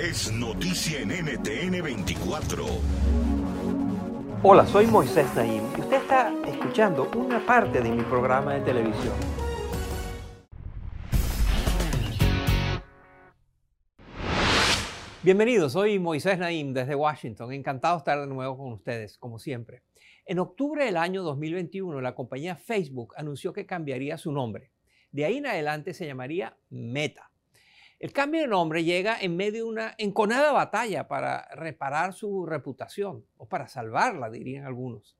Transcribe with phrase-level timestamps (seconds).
[0.00, 2.64] Es noticia en NTN 24.
[4.42, 9.14] Hola, soy Moisés Naim y usted está escuchando una parte de mi programa de televisión.
[15.22, 17.52] Bienvenidos, soy Moisés Naim desde Washington.
[17.52, 19.82] Encantado de estar de nuevo con ustedes, como siempre.
[20.24, 24.70] En octubre del año 2021, la compañía Facebook anunció que cambiaría su nombre.
[25.12, 27.29] De ahí en adelante se llamaría Meta.
[28.00, 33.26] El cambio de nombre llega en medio de una enconada batalla para reparar su reputación,
[33.36, 35.18] o para salvarla, dirían algunos.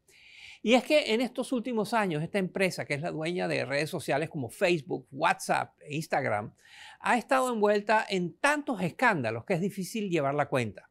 [0.63, 3.91] Y es que en estos últimos años, esta empresa, que es la dueña de redes
[3.91, 6.55] sociales como Facebook, WhatsApp e Instagram,
[7.01, 10.89] ha estado envuelta en tantos escándalos que es difícil llevar la cuenta.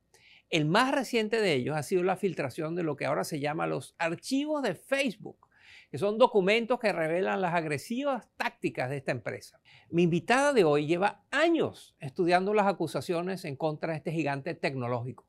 [0.52, 3.66] El más reciente de ellos ha sido la filtración de lo que ahora se llama
[3.66, 5.49] los archivos de Facebook,
[5.90, 9.60] que son documentos que revelan las agresivas tácticas de esta empresa.
[9.90, 15.26] Mi invitada de hoy lleva años estudiando las acusaciones en contra de este gigante tecnológico.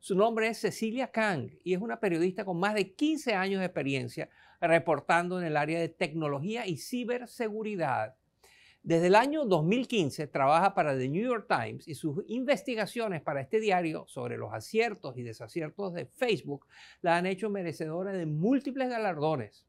[0.00, 3.66] Su nombre es Cecilia Kang y es una periodista con más de 15 años de
[3.66, 4.28] experiencia
[4.60, 8.16] reportando en el área de tecnología y ciberseguridad.
[8.82, 13.60] Desde el año 2015 trabaja para The New York Times y sus investigaciones para este
[13.60, 16.66] diario sobre los aciertos y desaciertos de Facebook
[17.00, 19.64] la han hecho merecedora de múltiples galardones.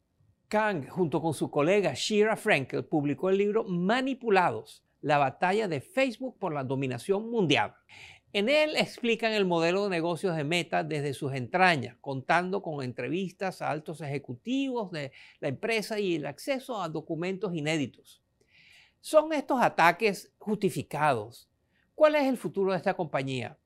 [0.48, 6.38] Kang, junto con su colega Shira Frankel, publicó el libro Manipulados, la batalla de Facebook
[6.40, 7.76] por la dominación mundial.
[8.32, 13.62] En él explican el modelo de negocios de Meta desde sus entrañas, contando con entrevistas
[13.62, 18.24] a altos ejecutivos de la empresa y el acceso a documentos inéditos.
[19.02, 21.48] ¿Son estos ataques justificados?
[21.94, 23.58] ¿Cuál es el futuro de esta compañía?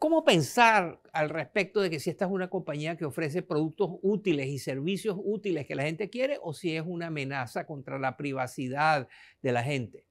[0.00, 4.46] ¿Cómo pensar al respecto de que si esta es una compañía que ofrece productos útiles
[4.46, 9.08] y servicios útiles que la gente quiere o si es una amenaza contra la privacidad
[9.42, 10.06] de la gente?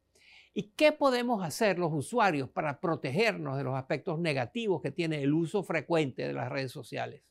[0.54, 5.34] ¿Y qué podemos hacer los usuarios para protegernos de los aspectos negativos que tiene el
[5.34, 7.24] uso frecuente de las redes sociales?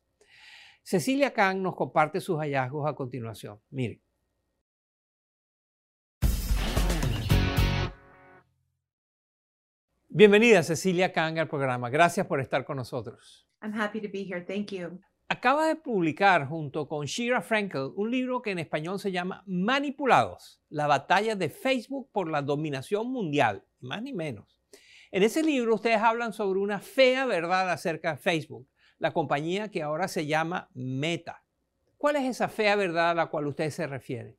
[0.83, 3.61] Cecilia Kang nos comparte sus hallazgos a continuación.
[3.71, 4.01] Mire.
[10.11, 11.91] Bienvenida Cecilia Kang al programa.
[11.91, 13.47] Gracias por estar con nosotros.
[13.63, 14.41] I'm happy to be here.
[14.41, 14.99] Thank you.
[15.29, 20.63] Acaba de publicar junto con Shira Frankel un libro que en español se llama Manipulados,
[20.71, 24.59] la batalla de Facebook por la dominación mundial, más ni menos.
[25.11, 28.67] En ese libro ustedes hablan sobre una fea verdad acerca de Facebook,
[28.99, 31.45] la compañía que ahora se llama Meta.
[31.99, 34.39] ¿Cuál es esa fea verdad a la cual ustedes se refieren?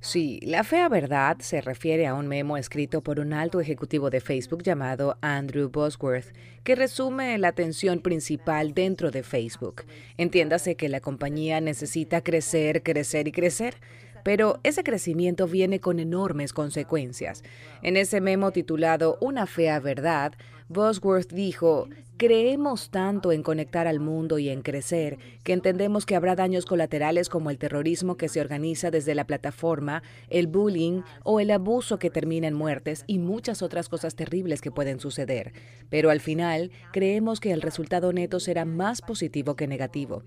[0.00, 4.20] Sí, la fea verdad se refiere a un memo escrito por un alto ejecutivo de
[4.20, 6.32] Facebook llamado Andrew Bosworth,
[6.62, 9.84] que resume la tensión principal dentro de Facebook.
[10.16, 13.76] Entiéndase que la compañía necesita crecer, crecer y crecer.
[14.24, 17.42] Pero ese crecimiento viene con enormes consecuencias.
[17.82, 20.34] En ese memo titulado Una fea verdad,
[20.68, 21.88] Bosworth dijo,
[22.18, 27.28] creemos tanto en conectar al mundo y en crecer que entendemos que habrá daños colaterales
[27.28, 32.10] como el terrorismo que se organiza desde la plataforma, el bullying o el abuso que
[32.10, 35.52] termina en muertes y muchas otras cosas terribles que pueden suceder.
[35.90, 40.24] Pero al final, creemos que el resultado neto será más positivo que negativo.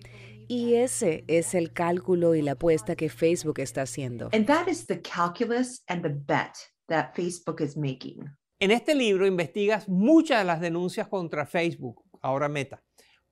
[0.48, 4.30] Y ese es el cálculo y la apuesta que Facebook está haciendo.
[4.32, 6.56] And that is the calculus and the bet
[6.88, 8.30] that Facebook is making.
[8.62, 12.84] En este libro investigas muchas de las denuncias contra Facebook, ahora Meta.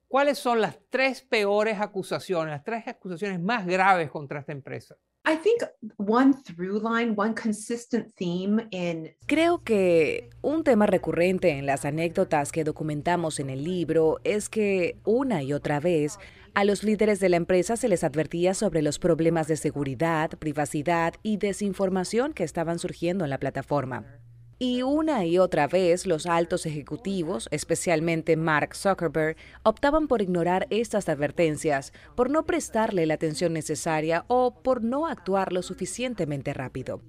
[0.08, 4.96] ¿Cuáles son las tres peores acusaciones, las tres acusaciones más graves contra esta empresa?
[5.28, 5.62] I think
[5.98, 12.52] one through line, one consistent theme in Creo que un tema recurrente en las anécdotas
[12.52, 16.18] que documentamos en el libro es que una y otra vez
[16.56, 21.14] a los líderes de la empresa se les advertía sobre los problemas de seguridad, privacidad
[21.22, 24.20] y desinformación que estaban surgiendo en la plataforma.
[24.62, 31.08] Y una y otra vez los altos ejecutivos, especialmente Mark Zuckerberg, optaban por ignorar estas
[31.08, 37.02] advertencias, por no prestarle la atención necesaria o por no actuar lo suficientemente rápido.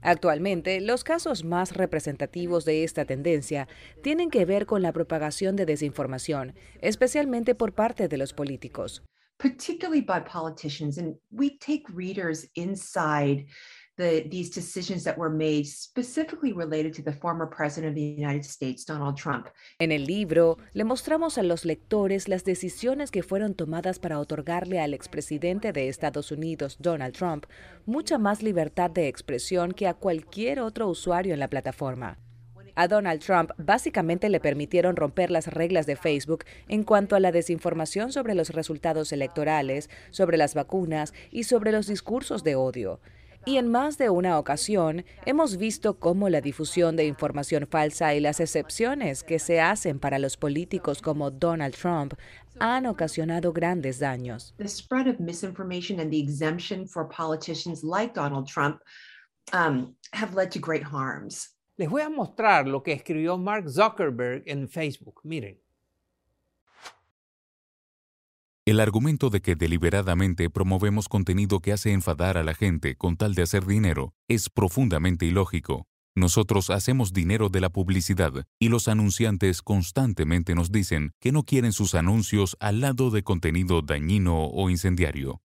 [0.00, 3.66] Actualmente, los casos más representativos de esta tendencia
[4.04, 9.02] tienen que ver con la propagación de desinformación, especialmente por parte de los políticos.
[9.38, 10.98] particularly by politicians.
[10.98, 13.46] And we take readers inside
[13.96, 18.44] the, these decisions that were made specifically related to the former president of the United
[18.44, 19.48] States, Donald Trump.
[19.78, 24.80] En el libro le mostramos a los lectores las decisiones que fueron tomadas para otorgarle
[24.80, 27.46] al expresidente de Estados Unidos, Donald Trump,
[27.86, 32.18] mucha más libertad de expresión que a cualquier otro usuario en la plataforma.
[32.78, 37.32] A Donald Trump básicamente le permitieron romper las reglas de Facebook en cuanto a la
[37.32, 43.00] desinformación sobre los resultados electorales, sobre las vacunas y sobre los discursos de odio.
[43.48, 48.18] Y en más de una ocasión hemos visto cómo la difusión de información falsa y
[48.18, 52.14] las excepciones que se hacen para los políticos como Donald Trump
[52.58, 54.52] han ocasionado grandes daños.
[54.58, 58.80] The spread of misinformation and the exemption for politicians like Donald Trump
[59.52, 61.56] um, have led to great harms.
[61.76, 65.20] Les voy a mostrar lo que escribió Mark Zuckerberg en Facebook.
[65.22, 65.56] Miren.
[68.66, 73.36] El argumento de que deliberadamente promovemos contenido que hace enfadar a la gente con tal
[73.36, 75.86] de hacer dinero es profundamente ilógico.
[76.16, 81.72] Nosotros hacemos dinero de la publicidad y los anunciantes constantemente nos dicen que no quieren
[81.72, 85.42] sus anuncios al lado de contenido dañino o incendiario.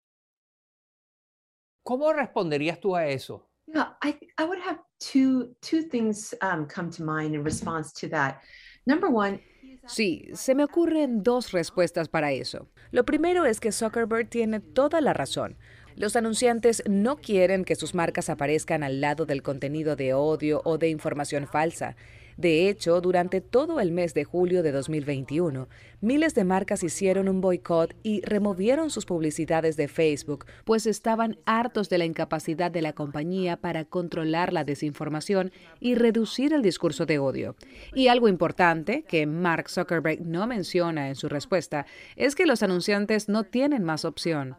[1.83, 3.51] ¿Cómo responderías tú a eso?
[3.67, 8.09] Yeah, I, I would have two, two things um, come to mind in response to
[8.11, 8.43] that.
[8.87, 9.41] Number one,
[9.87, 12.69] Sí, se me ocurren dos respuestas para eso.
[12.91, 15.57] Lo primero es que Zuckerberg tiene toda la razón.
[15.97, 20.79] Los anunciantes no quieren que sus marcas aparezcan al lado del contenido de odio o
[20.79, 21.97] de información falsa.
[22.39, 25.69] De hecho, durante todo el mes de julio de 2021,
[26.01, 31.89] miles de marcas hicieron un boicot y removieron sus publicidades de Facebook, pues estaban hartos
[31.89, 35.51] de la incapacidad de la compañía para controlar la desinformación
[35.81, 37.57] y reducir el discurso de odio.
[37.93, 43.29] Y algo importante que Mark Zuckerberg no menciona en su respuesta es que los anunciantes
[43.29, 44.55] no tienen más opción.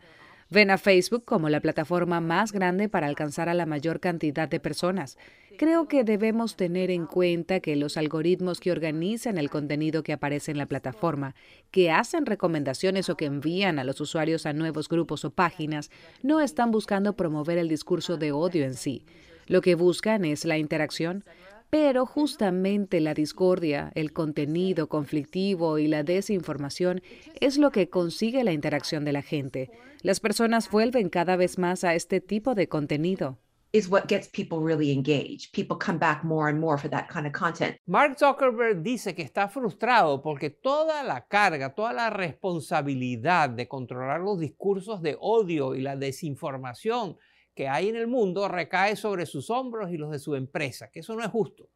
[0.52, 4.60] Ven a Facebook como la plataforma más grande para alcanzar a la mayor cantidad de
[4.60, 5.16] personas.
[5.60, 10.50] Creo que debemos tener en cuenta que los algoritmos que organizan el contenido que aparece
[10.50, 11.36] en la plataforma,
[11.70, 15.92] que hacen recomendaciones o que envían a los usuarios a nuevos grupos o páginas,
[16.24, 19.06] no están buscando promover el discurso de odio en sí.
[19.46, 21.26] Lo que buscan es la interacción.
[21.70, 27.02] Pero justamente la discordia, el contenido conflictivo y la desinformación
[27.40, 29.70] es lo que consigue la interacción de la gente.
[30.02, 33.38] Las personas vuelven cada vez más a este tipo de contenido.
[33.72, 35.52] is what gets people really engaged.
[35.54, 37.78] People come back more and more for that kind of content.
[37.86, 44.22] Mark Zuckerberg dice que está frustrado porque toda la carga, toda la responsabilidad de controlar
[44.22, 47.18] los discursos de odio y la desinformación
[47.54, 51.02] que hay en el mundo recae sobre sus hombros y los de su empresa, que
[51.02, 51.70] eso no es justo.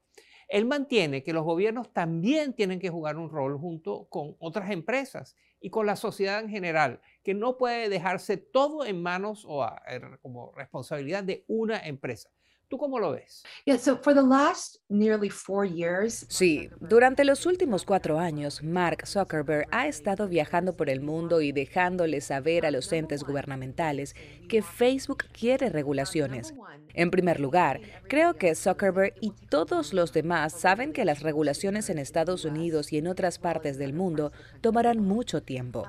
[0.48, 5.36] Él mantiene que los gobiernos también tienen que jugar un rol junto con otras empresas
[5.60, 10.20] y con la sociedad en general, que no puede dejarse todo en manos o er,
[10.22, 12.30] como responsabilidad de una empresa.
[12.69, 13.44] ¿Tú cómo lo ves?
[13.65, 19.05] Yeah, so for the last nearly four years, Sí, durante los últimos cuatro años, Mark
[19.05, 24.15] Zuckerberg ha estado viajando por el mundo y dejándole saber a los entes gubernamentales
[24.50, 26.53] que Facebook quiere regulaciones.
[26.93, 32.00] En primer lugar, creo que Zuckerberg y todos los demás saben que las regulaciones en
[32.00, 35.88] Estados Unidos y en otras partes del mundo tomarán mucho tiempo.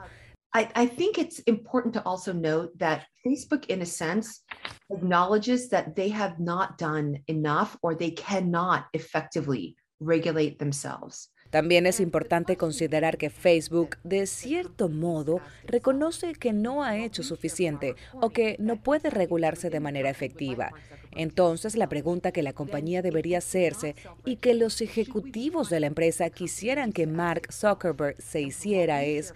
[0.55, 4.45] I, I think it's important to also note that Facebook, in a sense,
[4.89, 11.31] acknowledges that they have not done enough or they cannot effectively regulate themselves.
[11.51, 17.95] También es importante considerar que Facebook, de cierto modo, reconoce que no ha hecho suficiente
[18.21, 20.73] o que no puede regularse de manera efectiva.
[21.13, 23.95] Entonces, la pregunta que la compañía debería hacerse
[24.25, 29.33] y que los ejecutivos de la empresa quisieran que Mark Zuckerberg se hiciera es,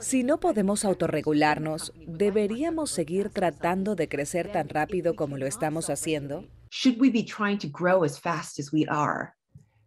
[0.00, 6.44] si no podemos autorregularnos, ¿deberíamos seguir tratando de crecer tan rápido como lo estamos haciendo?
[6.70, 9.34] Should we be trying to grow as fast as we are?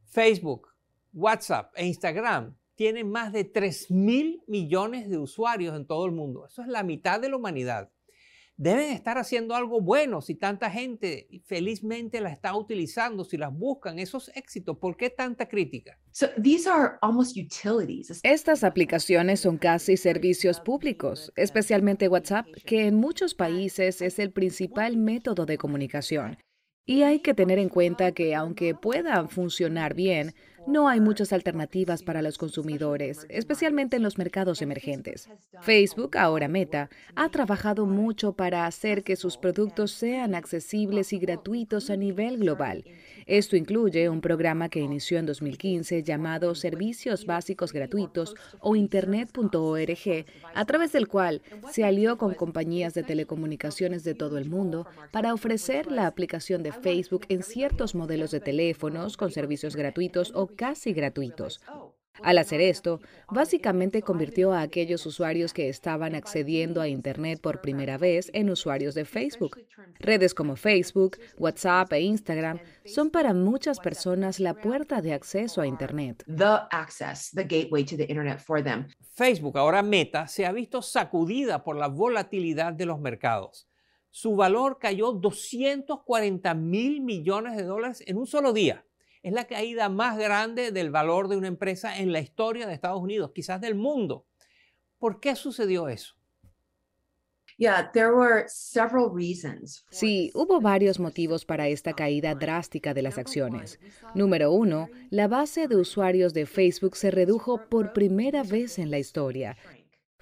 [0.05, 0.67] Facebook,
[1.13, 6.45] WhatsApp e Instagram tienen más de 3 mil millones de usuarios en todo el mundo.
[6.45, 7.89] Eso es la mitad de la humanidad.
[8.59, 13.99] Deben estar haciendo algo bueno si tanta gente felizmente la está utilizando, si las buscan,
[13.99, 14.79] esos éxitos.
[14.79, 15.99] ¿Por qué tanta crítica?
[16.11, 18.19] So these are almost utilities.
[18.23, 24.97] Estas aplicaciones son casi servicios públicos, especialmente WhatsApp, que en muchos países es el principal
[24.97, 26.39] método de comunicación.
[26.83, 30.33] Y hay que tener en cuenta que aunque puedan funcionar bien,
[30.67, 35.29] no hay muchas alternativas para los consumidores, especialmente en los mercados emergentes.
[35.61, 41.89] Facebook, ahora Meta, ha trabajado mucho para hacer que sus productos sean accesibles y gratuitos
[41.89, 42.83] a nivel global.
[43.27, 50.65] Esto incluye un programa que inició en 2015 llamado Servicios Básicos Gratuitos o Internet.org, a
[50.65, 55.91] través del cual se alió con compañías de telecomunicaciones de todo el mundo para ofrecer
[55.91, 61.59] la aplicación de Facebook en ciertos modelos de teléfonos con servicios gratuitos o casi gratuitos.
[62.23, 67.97] Al hacer esto, básicamente convirtió a aquellos usuarios que estaban accediendo a Internet por primera
[67.97, 69.57] vez en usuarios de Facebook.
[69.99, 75.67] Redes como Facebook, WhatsApp e Instagram son para muchas personas la puerta de acceso a
[75.67, 76.23] Internet.
[79.13, 83.67] Facebook, ahora Meta, se ha visto sacudida por la volatilidad de los mercados.
[84.09, 88.86] Su valor cayó 240 mil millones de dólares en un solo día
[89.27, 93.01] es la caída más grande del valor de una empresa en la historia de Estados
[93.01, 94.25] Unidos, quizás del mundo.
[94.99, 96.15] ¿Por qué sucedió eso?
[99.89, 103.79] Sí, hubo varios motivos para esta caída drástica de las acciones.
[104.15, 108.99] Número uno, la base de usuarios de Facebook se redujo por primera vez en la
[108.99, 109.57] historia.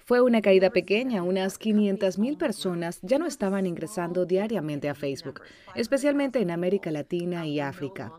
[0.06, 5.40] Fue una caída pequeña, unas 500.000 personas ya no estaban ingresando diariamente a Facebook,
[5.74, 8.12] especialmente en América Latina y África.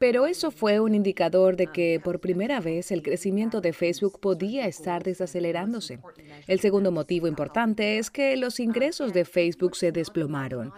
[0.00, 4.66] Pero eso fue un indicador de que por primera vez el crecimiento de Facebook podía
[4.66, 5.98] estar desacelerándose.
[6.46, 10.72] El segundo motivo importante es que los ingresos de Facebook se desplomaron.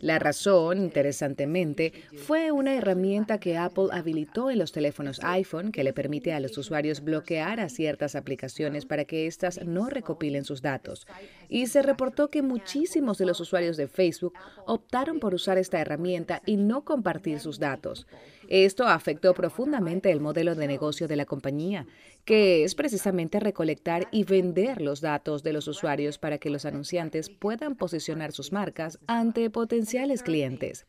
[0.00, 5.92] La razón, interesantemente, fue una herramienta que Apple habilitó en los teléfonos iPhone que le
[5.92, 11.06] permite a los usuarios bloquear a ciertas aplicaciones para que éstas no recopilen sus datos.
[11.48, 14.34] Y se reportó que muchísimos de los usuarios de Facebook
[14.66, 18.06] optaron por usar esta herramienta y no compartir sus datos.
[18.48, 21.86] Esto afectó profundamente el modelo de negocio de la compañía,
[22.24, 27.30] que es precisamente recolectar y vender los datos de los usuarios para que los anunciantes
[27.30, 30.86] puedan posicionar sus marcas ante potenciales clientes.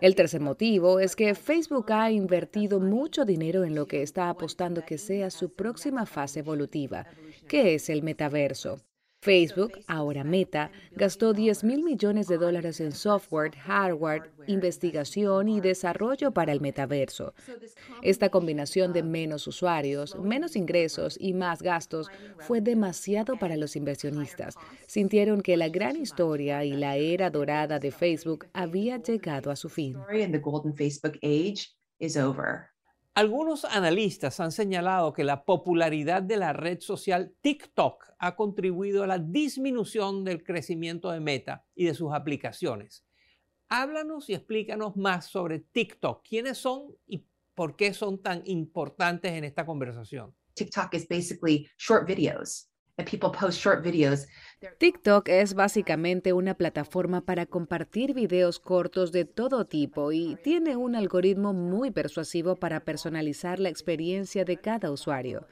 [0.00, 4.84] El tercer motivo es que Facebook ha invertido mucho dinero en lo que está apostando
[4.84, 7.06] que sea su próxima fase evolutiva,
[7.48, 8.80] que es el metaverso.
[9.24, 16.32] Facebook, ahora Meta, gastó 10 mil millones de dólares en software, hardware, investigación y desarrollo
[16.32, 17.32] para el metaverso.
[18.02, 24.56] Esta combinación de menos usuarios, menos ingresos y más gastos fue demasiado para los inversionistas.
[24.86, 29.70] Sintieron que la gran historia y la era dorada de Facebook había llegado a su
[29.70, 29.96] fin.
[33.16, 39.06] Algunos analistas han señalado que la popularidad de la red social TikTok ha contribuido a
[39.06, 43.06] la disminución del crecimiento de Meta y de sus aplicaciones.
[43.68, 46.26] Háblanos y explícanos más sobre TikTok.
[46.28, 50.34] ¿Quiénes son y por qué son tan importantes en esta conversación?
[50.54, 52.68] TikTok is basically short videos.
[54.78, 60.94] TikTok es básicamente una plataforma para compartir videos cortos de todo tipo y tiene un
[60.94, 65.44] algoritmo muy persuasivo para personalizar la experiencia de cada usuario.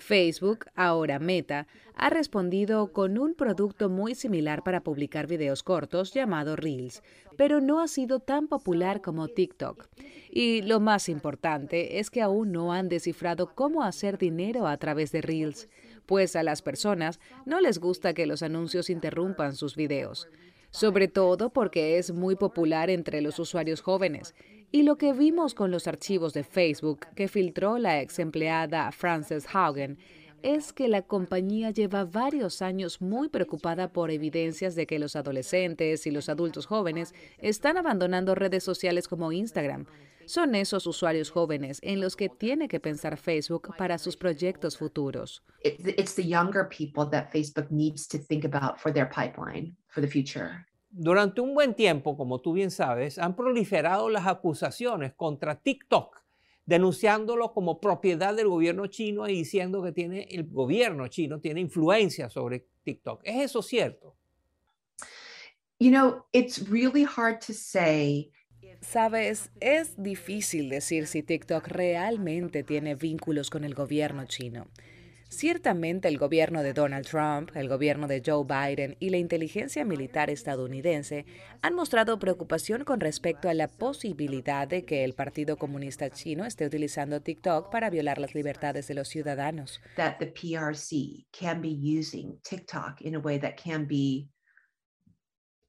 [0.00, 6.56] Facebook, ahora Meta, ha respondido con un producto muy similar para publicar videos cortos llamado
[6.56, 7.02] Reels,
[7.36, 9.86] pero no ha sido tan popular como TikTok.
[10.30, 15.12] Y lo más importante es que aún no han descifrado cómo hacer dinero a través
[15.12, 15.68] de Reels
[16.10, 20.26] pues a las personas no les gusta que los anuncios interrumpan sus videos,
[20.70, 24.34] sobre todo porque es muy popular entre los usuarios jóvenes.
[24.72, 29.46] Y lo que vimos con los archivos de Facebook que filtró la ex empleada Frances
[29.52, 29.98] Haugen
[30.42, 36.08] es que la compañía lleva varios años muy preocupada por evidencias de que los adolescentes
[36.08, 39.86] y los adultos jóvenes están abandonando redes sociales como Instagram,
[40.30, 45.42] son esos usuarios jóvenes en los que tiene que pensar Facebook para sus proyectos futuros.
[50.92, 56.16] Durante un buen tiempo, como tú bien sabes, han proliferado las acusaciones contra TikTok,
[56.64, 62.28] denunciándolo como propiedad del gobierno chino y diciendo que tiene el gobierno chino tiene influencia
[62.28, 63.22] sobre TikTok.
[63.24, 64.14] ¿Es eso cierto?
[65.80, 68.30] You know, it's really hard to say
[68.80, 74.66] Sabes, es difícil decir si TikTok realmente tiene vínculos con el gobierno chino.
[75.30, 80.28] Ciertamente el gobierno de Donald Trump, el gobierno de Joe Biden y la inteligencia militar
[80.28, 81.24] estadounidense
[81.62, 86.66] han mostrado preocupación con respecto a la posibilidad de que el Partido Comunista Chino esté
[86.66, 89.80] utilizando TikTok para violar las libertades de los ciudadanos.
[90.32, 91.26] PRC
[92.42, 93.00] TikTok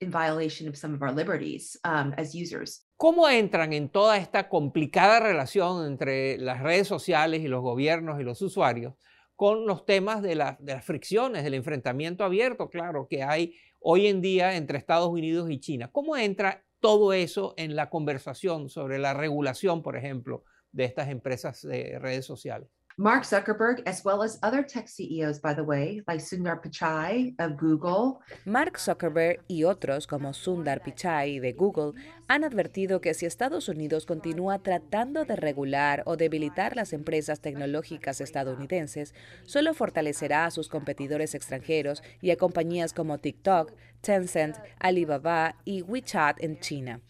[0.01, 2.86] in violation of some of our liberties um, as users.
[2.98, 8.24] ¿Cómo entran en toda esta complicada relación entre las redes sociales y los gobiernos y
[8.24, 8.96] los usuarios
[9.36, 14.08] con los temas de, la- de las fricciones, del enfrentamiento abierto, claro, que hay hoy
[14.08, 15.89] en día entre Estados Unidos y China?
[15.91, 21.62] ¿Cómo entra todo eso en la conversación sobre la regulación, por ejemplo, de estas empresas
[21.62, 22.70] de redes sociales?
[23.01, 27.58] Mark Zuckerberg, as well as other tech CEOs, by the way, like Sundar Pichai of
[27.58, 33.70] Google, Mark Zuckerberg y otros como Sundar Pichai de Google han advertido que si Estados
[33.70, 39.15] Unidos continúa tratando de regular o debilitar las empresas tecnológicas estadounidenses,
[39.46, 46.43] solo fortalecerá a sus competidores extranjeros y a compañías como TikTok, Tencent, Alibaba y WeChat
[46.43, 47.01] en China.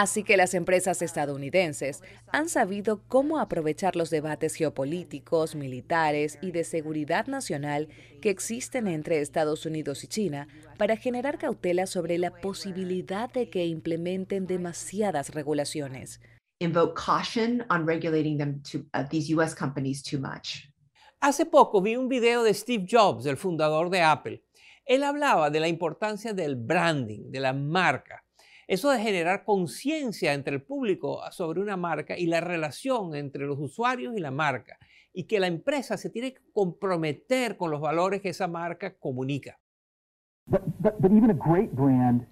[0.00, 6.62] Así que las empresas estadounidenses han sabido cómo aprovechar los debates geopolíticos, militares y de
[6.62, 7.88] seguridad nacional
[8.22, 10.46] que existen entre Estados Unidos y China
[10.78, 16.20] para generar cautela sobre la posibilidad de que implementen demasiadas regulaciones.
[16.60, 20.70] invoke caution on regulating them to uh, these US companies too much.
[21.20, 24.44] Hace poco vi un video de Steve Jobs, el fundador de Apple.
[24.86, 28.22] Él hablaba de la importancia del branding, de la marca.
[28.68, 33.58] Eso de generar conciencia entre el público sobre una marca y la relación entre los
[33.58, 34.78] usuarios y la marca.
[35.14, 39.58] Y que la empresa se tiene que comprometer con los valores que esa marca comunica.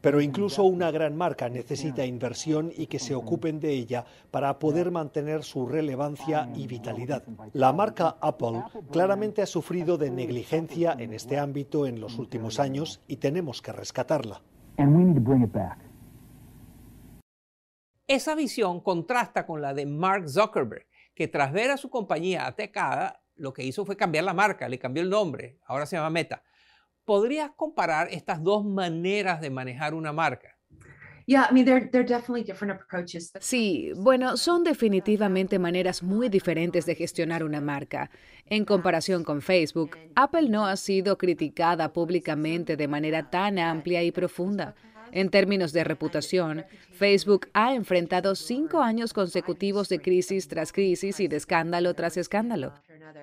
[0.03, 4.91] Pero incluso una gran marca necesita inversión y que se ocupen de ella para poder
[4.91, 7.25] mantener su relevancia y vitalidad.
[7.55, 8.63] La marca Apple
[8.93, 13.73] claramente ha sufrido de negligencia en este ámbito en los últimos años y tenemos que
[13.73, 14.43] rescatarla.
[18.09, 23.21] Esa visión contrasta con la de Mark Zuckerberg, que tras ver a su compañía atacada,
[23.35, 26.45] lo que hizo fue cambiar la marca, le cambió el nombre, ahora se llama Meta.
[27.05, 30.57] ¿Podrías comparar estas dos maneras de manejar una marca?
[31.27, 33.33] Yeah, I mean, they're, they're definitely different approaches.
[33.41, 38.11] Sí, bueno, son definitivamente maneras muy diferentes de gestionar una marca.
[38.45, 44.13] En comparación con Facebook, Apple no ha sido criticada públicamente de manera tan amplia y
[44.13, 44.77] profunda.
[45.13, 51.29] En términos de reputación, Facebook ha enfrentado cinco años consecutivos de crisis tras crisis y
[51.29, 52.75] de escándalo tras escándalo.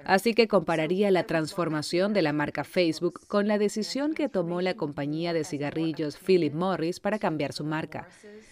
[0.06, 4.74] Así que compararía la transformación de la marca Facebook con la decisión que tomó la
[4.74, 8.08] compañía de cigarrillos Philip Morris para cambiar su marca.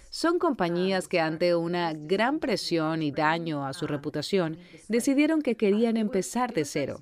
[0.10, 5.98] Son compañías que ante una gran presión y daño a su reputación decidieron que querían
[5.98, 7.02] empezar de cero.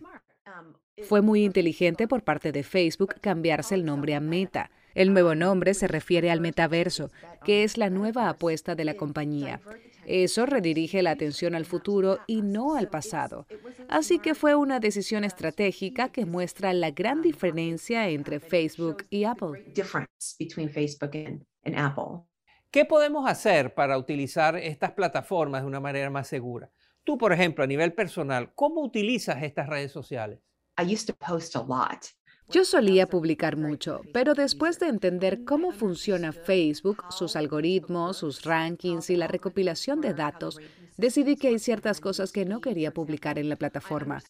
[1.03, 4.69] Fue muy inteligente por parte de Facebook cambiarse el nombre a Meta.
[4.95, 7.11] El nuevo nombre se refiere al metaverso,
[7.43, 9.61] que es la nueva apuesta de la compañía.
[10.05, 13.45] Eso redirige la atención al futuro y no al pasado.
[13.89, 19.63] Así que fue una decisión estratégica que muestra la gran diferencia entre Facebook y Apple.
[19.75, 22.25] Difference between Facebook and, and Apple.
[22.71, 26.71] ¿Qué podemos hacer para utilizar estas plataformas de una manera más segura?
[27.03, 30.39] Tú, por ejemplo, a nivel personal, ¿cómo utilizas estas redes sociales?
[30.79, 32.05] I used to post a lot.
[32.51, 39.11] Yo solía publicar mucho, pero después de entender cómo funciona Facebook, sus algoritmos, sus rankings
[39.11, 40.59] y la recopilación de datos,
[40.99, 44.21] decidí que hay ciertas cosas que no quería publicar en la plataforma.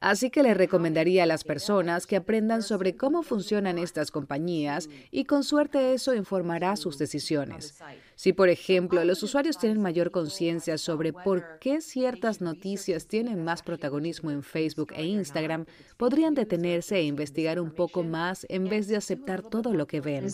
[0.00, 5.24] Así que le recomendaría a las personas que aprendan sobre cómo funcionan estas compañías y
[5.24, 7.78] con suerte eso informará sus decisiones.
[8.16, 13.62] Si, por ejemplo, los usuarios tienen mayor conciencia sobre por qué ciertas noticias tienen más
[13.62, 18.96] protagonismo en Facebook e Instagram, podrían detenerse e investigar un poco más en vez de
[18.96, 20.24] aceptar todo lo que ven.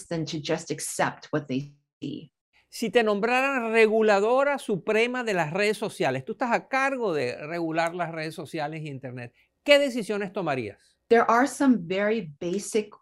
[2.72, 7.96] Si te nombraran reguladora suprema de las redes sociales, tú estás a cargo de regular
[7.96, 10.96] las redes sociales y Internet, ¿qué decisiones tomarías?
[11.08, 12.94] There are some very basic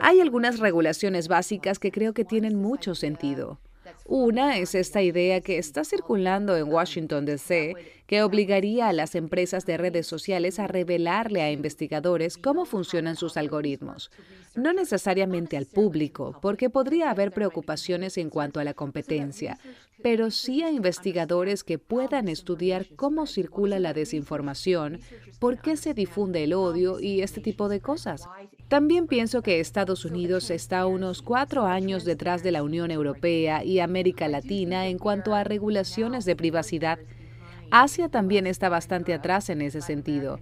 [0.00, 3.60] Hay algunas regulaciones básicas que creo que tienen mucho sentido.
[4.08, 7.74] Una es esta idea que está circulando en Washington, D.C.,
[8.06, 13.36] que obligaría a las empresas de redes sociales a revelarle a investigadores cómo funcionan sus
[13.36, 14.12] algoritmos.
[14.54, 19.58] No necesariamente al público, porque podría haber preocupaciones en cuanto a la competencia,
[20.02, 25.00] pero sí a investigadores que puedan estudiar cómo circula la desinformación,
[25.38, 28.28] por qué se difunde el odio y este tipo de cosas.
[28.68, 33.80] También pienso que Estados Unidos está unos cuatro años detrás de la Unión Europea y
[33.80, 36.98] América Latina en cuanto a regulaciones de privacidad.
[37.70, 40.40] Asia también está bastante atrás en ese sentido.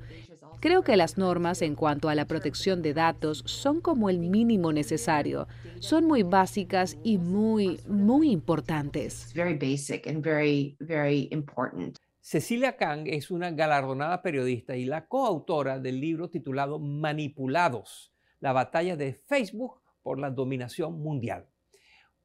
[0.61, 4.73] Creo que las normas en cuanto a la protección de datos son como el mínimo
[4.73, 5.47] necesario.
[5.81, 9.33] Son muy básicas y muy, muy importantes.
[9.35, 11.99] very basic and very, very important.
[12.21, 18.97] Cecilia Kang es una galardonada periodista y la coautora del libro titulado Manipulados, la batalla
[18.97, 21.47] de Facebook por la dominación mundial.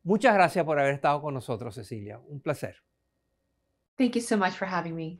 [0.03, 2.19] Muchas gracias por haber estado con nosotros, Cecilia.
[2.19, 2.77] Un placer.
[3.97, 5.19] Thank you so much for having me.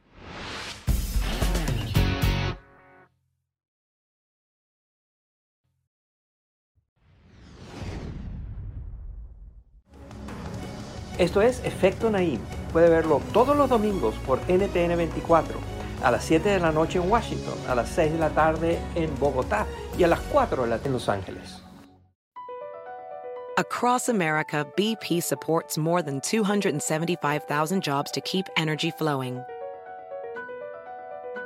[11.20, 12.40] Esto es Efecto Naim.
[12.72, 15.60] Puede verlo todos los domingos por NTN 24,
[16.02, 19.14] a las 7 de la noche en Washington, a las 6 de la tarde en
[19.20, 21.62] Bogotá y a las 4 de la tarde en Los Ángeles.
[23.58, 29.44] Across America, BP supports more than 275,000 jobs to keep energy flowing.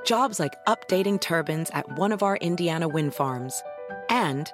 [0.05, 3.63] Jobs like updating turbines at one of our Indiana wind farms
[4.12, 4.53] and